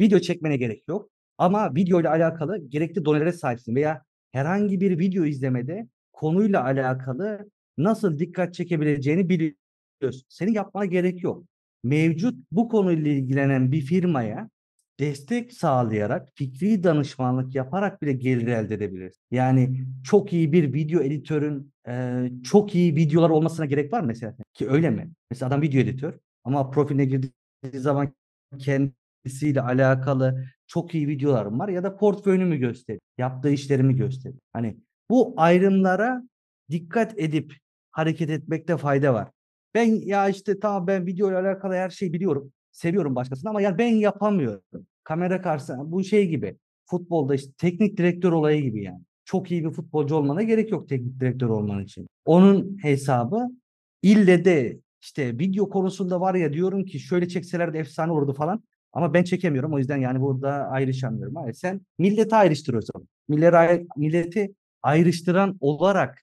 video 0.00 0.18
çekmene 0.18 0.56
gerek 0.56 0.88
yok. 0.88 1.10
Ama 1.38 1.74
video 1.74 2.00
ile 2.00 2.08
alakalı 2.08 2.58
gerekli 2.68 3.04
donelere 3.04 3.32
sahipsin 3.32 3.74
veya 3.74 4.02
herhangi 4.32 4.80
bir 4.80 4.98
video 4.98 5.24
izlemede 5.24 5.88
konuyla 6.12 6.64
alakalı 6.64 7.50
nasıl 7.78 8.18
dikkat 8.18 8.54
çekebileceğini 8.54 9.28
biliyorsun. 9.28 10.22
Senin 10.28 10.52
yapmana 10.52 10.84
gerek 10.84 11.22
yok. 11.22 11.44
Mevcut 11.84 12.34
bu 12.52 12.68
konuyla 12.68 13.10
ilgilenen 13.10 13.72
bir 13.72 13.80
firmaya 13.80 14.50
destek 15.00 15.52
sağlayarak, 15.52 16.28
fikri 16.34 16.82
danışmanlık 16.82 17.54
yaparak 17.54 18.02
bile 18.02 18.12
gelir 18.12 18.46
elde 18.46 18.74
edebiliriz. 18.74 19.16
Yani 19.30 19.86
çok 20.04 20.32
iyi 20.32 20.52
bir 20.52 20.72
video 20.72 21.02
editörün 21.02 21.72
e, 21.88 22.24
çok 22.44 22.74
iyi 22.74 22.96
videolar 22.96 23.30
olmasına 23.30 23.66
gerek 23.66 23.92
var 23.92 24.00
mesela? 24.00 24.34
Ki 24.54 24.68
öyle 24.68 24.90
mi? 24.90 25.10
Mesela 25.30 25.48
adam 25.48 25.62
video 25.62 25.80
editör 25.80 26.14
ama 26.44 26.70
profiline 26.70 27.04
girdiği 27.04 27.37
zaman 27.74 28.12
kendisiyle 28.58 29.60
alakalı 29.60 30.44
çok 30.66 30.94
iyi 30.94 31.08
videolarım 31.08 31.58
var 31.58 31.68
ya 31.68 31.82
da 31.82 31.96
portföyünü 31.96 32.56
gösterir, 32.56 33.00
yaptığı 33.18 33.50
işlerimi 33.50 33.96
gösterir. 33.96 34.38
Hani 34.52 34.76
bu 35.10 35.34
ayrımlara 35.36 36.22
dikkat 36.70 37.18
edip 37.18 37.54
hareket 37.90 38.30
etmekte 38.30 38.76
fayda 38.76 39.14
var. 39.14 39.30
Ben 39.74 39.84
ya 39.84 40.28
işte 40.28 40.60
tamam 40.60 40.86
ben 40.86 41.06
video 41.06 41.30
ile 41.30 41.36
alakalı 41.36 41.74
her 41.74 41.90
şeyi 41.90 42.12
biliyorum. 42.12 42.52
Seviyorum 42.72 43.14
başkasını 43.14 43.50
ama 43.50 43.60
yani 43.60 43.78
ben 43.78 43.94
yapamıyorum. 43.94 44.86
Kamera 45.04 45.42
karşısında 45.42 45.92
bu 45.92 46.04
şey 46.04 46.28
gibi. 46.28 46.56
Futbolda 46.86 47.34
işte 47.34 47.52
teknik 47.58 47.96
direktör 47.96 48.32
olayı 48.32 48.62
gibi 48.62 48.82
yani. 48.82 49.00
Çok 49.24 49.50
iyi 49.50 49.64
bir 49.64 49.70
futbolcu 49.70 50.14
olmana 50.14 50.42
gerek 50.42 50.70
yok 50.70 50.88
teknik 50.88 51.20
direktör 51.20 51.48
olman 51.48 51.84
için. 51.84 52.06
Onun 52.24 52.78
hesabı 52.82 53.48
ille 54.02 54.44
de 54.44 54.80
işte 55.02 55.38
video 55.38 55.68
konusunda 55.68 56.20
var 56.20 56.34
ya 56.34 56.52
diyorum 56.52 56.84
ki 56.84 56.98
şöyle 56.98 57.28
çekseler 57.28 57.74
de 57.74 57.78
efsane 57.78 58.12
olurdu 58.12 58.32
falan. 58.32 58.62
Ama 58.92 59.14
ben 59.14 59.24
çekemiyorum. 59.24 59.72
O 59.74 59.78
yüzden 59.78 59.96
yani 59.96 60.20
burada 60.20 60.50
ayrışamıyorum. 60.50 61.34
Hayır, 61.34 61.54
sen 61.54 61.80
milleti 61.98 62.36
ayrıştır 62.36 62.74
o 62.74 62.80
zaman. 62.80 63.08
Milleti, 63.96 64.54
ayrıştıran 64.82 65.56
olarak 65.60 66.22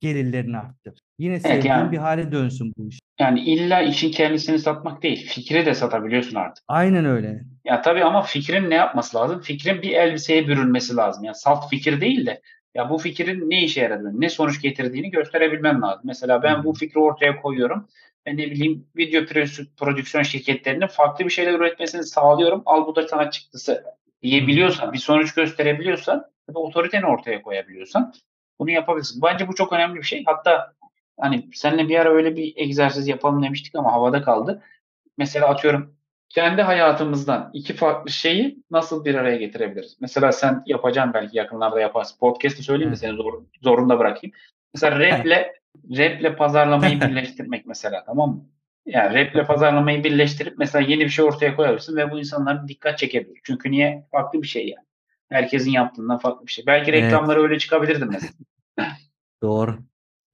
gelirlerini 0.00 0.58
arttır. 0.58 0.98
Yine 1.18 1.40
sevdiğin 1.40 1.74
yani, 1.74 1.92
bir 1.92 1.96
hale 1.96 2.32
dönsün 2.32 2.72
bu 2.76 2.88
iş. 2.88 2.98
Yani 3.20 3.40
illa 3.40 3.82
işin 3.82 4.10
kendisini 4.10 4.58
satmak 4.58 5.02
değil, 5.02 5.28
fikri 5.28 5.66
de 5.66 5.74
satabiliyorsun 5.74 6.36
artık. 6.36 6.64
Aynen 6.68 7.04
öyle. 7.04 7.44
Ya 7.64 7.82
tabii 7.82 8.04
ama 8.04 8.22
fikrin 8.22 8.70
ne 8.70 8.74
yapması 8.74 9.16
lazım? 9.16 9.40
Fikrin 9.40 9.82
bir 9.82 9.90
elbiseye 9.90 10.48
bürünmesi 10.48 10.96
lazım. 10.96 11.24
Yani 11.24 11.34
salt 11.34 11.70
fikir 11.70 12.00
değil 12.00 12.26
de 12.26 12.40
ya 12.74 12.90
bu 12.90 12.98
fikrin 12.98 13.50
ne 13.50 13.64
işe 13.64 13.80
yaradığını, 13.80 14.20
ne 14.20 14.28
sonuç 14.28 14.62
getirdiğini 14.62 15.10
gösterebilmem 15.10 15.82
lazım. 15.82 16.02
Mesela 16.04 16.42
ben 16.42 16.64
bu 16.64 16.74
fikri 16.74 17.00
ortaya 17.00 17.42
koyuyorum. 17.42 17.88
Ne 18.26 18.50
bileyim 18.50 18.86
video 18.96 19.24
prodüksiyon 19.76 20.22
şirketlerinin 20.22 20.86
farklı 20.86 21.24
bir 21.24 21.30
şeyler 21.30 21.54
üretmesini 21.54 22.04
sağlıyorum. 22.04 22.62
Al 22.66 22.86
bu 22.86 22.96
da 22.96 23.08
sana 23.08 23.30
çıktısı 23.30 23.84
diyebiliyorsan, 24.22 24.92
bir 24.92 24.98
sonuç 24.98 25.34
gösterebiliyorsan, 25.34 26.24
otoriteni 26.54 27.06
ortaya 27.06 27.42
koyabiliyorsan 27.42 28.12
bunu 28.58 28.70
yapabilirsin. 28.70 29.22
Bence 29.22 29.48
bu 29.48 29.54
çok 29.54 29.72
önemli 29.72 29.96
bir 29.96 30.06
şey. 30.06 30.22
Hatta 30.26 30.72
hani 31.20 31.48
seninle 31.54 31.88
bir 31.88 31.98
ara 31.98 32.10
öyle 32.10 32.36
bir 32.36 32.52
egzersiz 32.56 33.08
yapalım 33.08 33.42
demiştik 33.42 33.74
ama 33.74 33.92
havada 33.92 34.22
kaldı. 34.22 34.62
Mesela 35.18 35.48
atıyorum 35.48 35.96
kendi 36.28 36.62
hayatımızdan 36.62 37.50
iki 37.52 37.74
farklı 37.74 38.10
şeyi 38.10 38.58
nasıl 38.70 39.04
bir 39.04 39.14
araya 39.14 39.36
getirebiliriz? 39.36 39.96
Mesela 40.00 40.32
sen 40.32 40.62
yapacaksın 40.66 41.14
belki 41.14 41.36
yakınlarda 41.36 41.80
yaparsın. 41.80 42.18
Podcast'ı 42.18 42.62
söyleyeyim 42.62 42.90
mi 42.90 42.96
seni 42.96 43.16
zor, 43.16 43.42
zorunda 43.62 43.98
bırakayım. 43.98 44.36
Mesela 44.74 45.00
raple 45.00 45.54
raple 45.90 46.36
pazarlamayı 46.36 47.00
birleştirmek 47.00 47.66
mesela 47.66 48.04
tamam 48.04 48.30
mı? 48.30 48.46
Yani 48.86 49.14
raple 49.14 49.46
pazarlamayı 49.46 50.04
birleştirip 50.04 50.58
mesela 50.58 50.88
yeni 50.88 51.04
bir 51.04 51.08
şey 51.08 51.24
ortaya 51.24 51.56
koyabilirsin 51.56 51.96
ve 51.96 52.10
bu 52.10 52.18
insanların 52.18 52.68
dikkat 52.68 52.98
çekebilir. 52.98 53.40
Çünkü 53.44 53.70
niye? 53.70 54.06
Farklı 54.10 54.42
bir 54.42 54.46
şey 54.46 54.68
yani. 54.68 54.86
Herkesin 55.28 55.70
yaptığından 55.70 56.18
farklı 56.18 56.46
bir 56.46 56.52
şey. 56.52 56.66
Belki 56.66 56.92
reklamları 56.92 57.40
evet. 57.40 57.50
öyle 57.50 57.58
çıkabilirdi 57.58 58.04
mesela. 58.04 58.32
Doğru. 59.42 59.78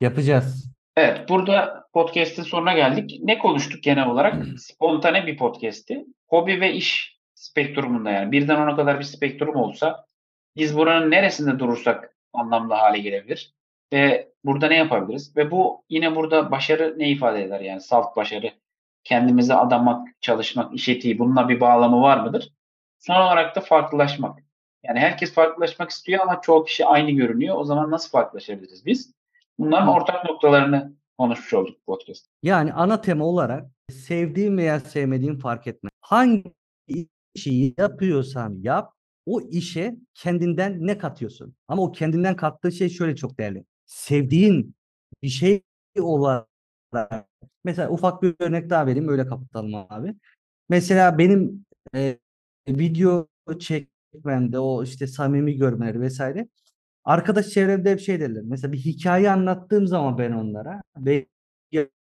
Yapacağız. 0.00 0.72
Evet, 0.96 1.28
burada 1.28 1.84
podcast'in 1.92 2.42
sonuna 2.42 2.72
geldik. 2.72 3.20
Ne 3.22 3.38
konuştuk 3.38 3.82
genel 3.82 4.08
olarak? 4.08 4.44
Spontane 4.58 5.26
bir 5.26 5.36
podcast'ti. 5.36 6.04
Hobi 6.26 6.60
ve 6.60 6.72
iş 6.72 7.18
spektrumunda 7.34 8.10
yani. 8.10 8.32
Birden 8.32 8.56
ona 8.56 8.76
kadar 8.76 8.98
bir 8.98 9.04
spektrum 9.04 9.56
olsa 9.56 10.06
biz 10.56 10.76
buranın 10.76 11.10
neresinde 11.10 11.58
durursak 11.58 12.16
anlamlı 12.32 12.74
hale 12.74 12.98
gelebilir. 12.98 13.54
Ve 13.92 14.32
burada 14.44 14.68
ne 14.68 14.76
yapabiliriz? 14.76 15.36
Ve 15.36 15.50
bu 15.50 15.84
yine 15.88 16.16
burada 16.16 16.50
başarı 16.50 16.94
ne 16.98 17.10
ifade 17.10 17.44
eder? 17.44 17.60
Yani 17.60 17.80
salt 17.80 18.16
başarı, 18.16 18.52
kendimize 19.04 19.54
adamak, 19.54 20.08
çalışmak, 20.20 20.74
iş 20.74 20.88
etiği 20.88 21.18
bununla 21.18 21.48
bir 21.48 21.60
bağlamı 21.60 22.02
var 22.02 22.20
mıdır? 22.20 22.52
Son 22.98 23.14
olarak 23.14 23.56
da 23.56 23.60
farklılaşmak. 23.60 24.38
Yani 24.84 24.98
herkes 24.98 25.34
farklılaşmak 25.34 25.90
istiyor 25.90 26.20
ama 26.22 26.40
çoğu 26.40 26.64
kişi 26.64 26.86
aynı 26.86 27.10
görünüyor. 27.10 27.56
O 27.58 27.64
zaman 27.64 27.90
nasıl 27.90 28.10
farklılaşabiliriz 28.10 28.86
biz? 28.86 29.14
Bunların 29.58 29.88
ortak 29.88 30.24
noktalarını 30.24 30.96
konuşmuş 31.18 31.54
olduk 31.54 31.86
podcast. 31.86 32.26
Yani 32.42 32.72
ana 32.72 33.00
tema 33.00 33.24
olarak 33.24 33.70
sevdiğim 33.90 34.58
veya 34.58 34.80
sevmediğim 34.80 35.38
fark 35.38 35.66
etme. 35.66 35.90
Hangi 36.00 36.54
işi 37.34 37.74
yapıyorsan 37.78 38.58
yap, 38.62 38.92
o 39.26 39.40
işe 39.40 39.96
kendinden 40.14 40.86
ne 40.86 40.98
katıyorsun? 40.98 41.54
Ama 41.68 41.82
o 41.82 41.92
kendinden 41.92 42.36
kattığı 42.36 42.72
şey 42.72 42.88
şöyle 42.88 43.16
çok 43.16 43.38
değerli. 43.38 43.64
Sevdiğin 43.92 44.74
bir 45.22 45.28
şey 45.28 45.62
olarak 46.00 46.48
mesela 47.64 47.90
ufak 47.90 48.22
bir 48.22 48.34
örnek 48.38 48.70
daha 48.70 48.86
vereyim 48.86 49.08
öyle 49.08 49.26
kapatalım 49.26 49.74
abi. 49.74 50.14
Mesela 50.68 51.18
benim 51.18 51.66
e, 51.94 52.18
video 52.68 53.28
çekmemde 53.60 54.58
o 54.58 54.84
işte 54.84 55.06
samimi 55.06 55.56
görmeleri 55.56 56.00
vesaire 56.00 56.48
arkadaş 57.04 57.48
çevremde 57.48 57.90
hep 57.92 58.00
şey 58.00 58.20
derler. 58.20 58.42
Mesela 58.46 58.72
bir 58.72 58.78
hikaye 58.78 59.30
anlattığım 59.30 59.86
zaman 59.86 60.18
ben 60.18 60.32
onlara 60.32 60.82
ve 60.98 61.26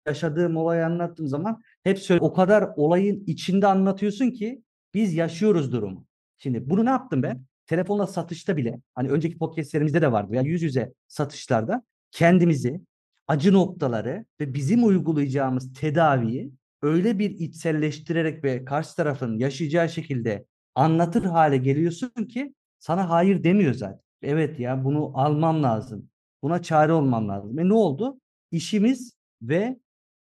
yaşadığım 0.07 0.57
olayı 0.57 0.87
anlattığım 0.87 1.29
zaman 1.29 1.63
hep 1.85 1.99
söyle 1.99 2.21
o 2.21 2.33
kadar 2.33 2.71
olayın 2.77 3.25
içinde 3.27 3.67
anlatıyorsun 3.67 4.31
ki 4.31 4.63
biz 4.95 5.15
yaşıyoruz 5.15 5.73
durumu. 5.73 6.07
Şimdi 6.39 6.71
bunu 6.71 6.85
ne 6.85 6.91
yaptım 6.91 7.23
ben? 7.23 7.45
Telefonla 7.69 8.07
satışta 8.07 8.57
bile 8.57 8.81
hani 8.95 9.11
önceki 9.11 9.39
podcastlerimizde 9.39 10.03
de 10.03 10.13
vardı 10.13 10.35
ya 10.35 10.43
yüz 10.43 10.63
yüze 10.63 10.93
satışlarda 11.09 11.83
kendimizi 12.11 12.81
acı 13.27 13.53
noktaları 13.53 14.25
ve 14.41 14.55
bizim 14.55 14.87
uygulayacağımız 14.87 15.73
tedaviyi 15.73 16.53
öyle 16.83 17.19
bir 17.19 17.31
içselleştirerek 17.31 18.45
ve 18.45 18.65
karşı 18.65 18.97
tarafın 18.97 19.39
yaşayacağı 19.39 19.89
şekilde 19.89 20.47
anlatır 20.75 21.25
hale 21.25 21.57
geliyorsun 21.57 22.25
ki 22.29 22.55
sana 22.79 23.11
hayır 23.11 23.45
demiyor 23.45 23.75
zaten. 23.75 24.01
Evet 24.23 24.61
ya 24.61 24.85
bunu 24.85 25.13
almam 25.15 25.63
lazım. 25.63 26.11
Buna 26.43 26.63
çare 26.63 26.93
olmam 26.93 27.29
lazım. 27.29 27.59
E 27.59 27.69
ne 27.69 27.75
oldu? 27.75 28.21
İşimiz 28.51 29.13
ve 29.43 29.79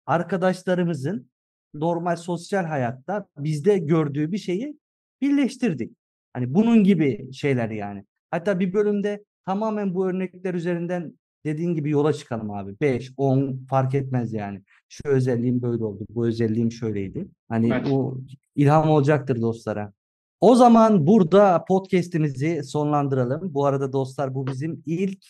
arkadaşlarımızın 0.07 1.31
normal 1.75 2.17
sosyal 2.17 2.65
hayatta 2.65 3.27
bizde 3.39 3.79
gördüğü 3.79 4.33
bir 4.33 4.39
şeyi 4.39 4.79
birleştirdik. 5.21 5.93
Hani 6.37 6.55
bunun 6.55 6.85
gibi 6.85 7.33
şeyler 7.33 7.71
yani. 7.71 8.05
Hatta 8.31 8.61
bir 8.61 8.73
bölümde 8.73 9.25
tamamen 9.47 9.95
bu 9.95 10.09
örnekler 10.09 10.55
üzerinden 10.55 11.13
dediğin 11.45 11.75
gibi 11.75 11.91
yola 11.91 12.13
çıkalım 12.13 12.51
abi. 12.51 12.81
5, 12.81 13.13
10 13.17 13.65
fark 13.69 13.95
etmez 13.95 14.33
yani. 14.33 14.63
Şu 14.89 15.09
özelliğim 15.09 15.63
böyle 15.63 15.85
oldu. 15.85 16.07
Bu 16.11 16.27
özelliğim 16.27 16.73
şöyleydi. 16.73 17.29
Hani 17.49 17.71
Evet. 17.73 17.89
o 17.91 18.19
ilham 18.57 18.91
olacaktır 18.91 19.41
dostlara. 19.41 19.93
O 20.41 20.55
zaman 20.55 21.07
burada 21.07 21.65
podcast'imizi 21.69 22.65
sonlandıralım. 22.65 23.55
Bu 23.55 23.67
arada 23.67 23.93
dostlar 23.93 24.35
bu 24.35 24.47
bizim 24.47 24.83
ilk 24.87 25.25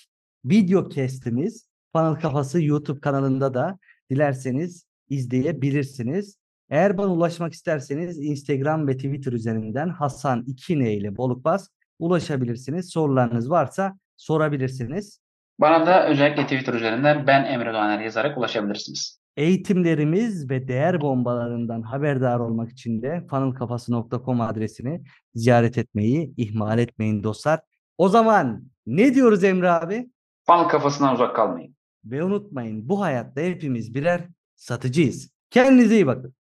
video 0.45 0.89
cast'imiz. 0.89 1.69
Panel 1.93 2.21
Kafası 2.21 2.63
YouTube 2.63 3.01
kanalında 3.01 3.55
da 3.55 3.79
dilerseniz 4.11 4.87
izleyebilirsiniz. 5.09 6.39
Eğer 6.71 6.99
bana 6.99 7.13
ulaşmak 7.13 7.53
isterseniz 7.53 8.19
Instagram 8.19 8.89
ve 8.89 8.97
Twitter 8.97 9.33
üzerinden 9.33 9.89
Hasan 9.89 10.43
2N 10.43 10.89
ile 10.89 11.17
Bolukbaz 11.17 11.71
ulaşabilirsiniz. 11.99 12.91
Sorularınız 12.91 13.51
varsa 13.51 13.99
sorabilirsiniz. 14.17 15.21
Bana 15.61 15.87
da 15.87 16.09
özellikle 16.09 16.43
Twitter 16.43 16.75
üzerinden 16.75 17.27
ben 17.27 17.45
Emre 17.45 17.73
Doğaner 17.73 18.01
yazarak 18.01 18.39
ulaşabilirsiniz. 18.39 19.21
Eğitimlerimiz 19.37 20.51
ve 20.51 20.69
değer 20.69 21.01
bombalarından 21.01 21.83
haberdar 21.83 22.41
olmak 22.41 22.71
için 22.71 23.03
de 23.03 23.27
funnelkafası.com 23.31 24.41
adresini 24.41 25.03
ziyaret 25.35 25.79
etmeyi 25.79 26.35
ihmal 26.37 26.79
etmeyin 26.79 27.23
dostlar. 27.23 27.61
O 27.99 28.09
zaman 28.09 28.65
ne 28.87 29.15
diyoruz 29.15 29.45
Emre 29.45 29.71
abi? 29.71 30.11
Funnel 30.47 30.69
kafasından 30.69 31.15
uzak 31.15 31.37
kalmayın. 31.37 31.77
Ve 32.05 32.25
unutmayın 32.25 32.89
bu 32.89 33.01
hayatta 33.01 33.41
hepimiz 33.41 33.95
birer 33.95 34.21
satıcıyız. 34.57 35.31
Kendinize 35.51 35.95
iyi 35.95 36.07
bakın. 36.07 36.35